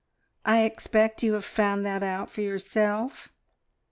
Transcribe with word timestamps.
I 0.45 0.63
expect 0.63 1.21
you 1.21 1.33
have 1.33 1.45
found 1.45 1.85
out 1.85 2.01
that 2.01 2.29
for 2.31 2.41
yourself?" 2.41 3.31